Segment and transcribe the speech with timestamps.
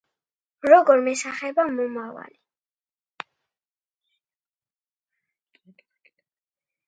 [0.69, 2.39] როგორ მესახება მომავალი